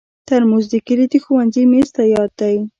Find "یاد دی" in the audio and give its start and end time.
2.15-2.55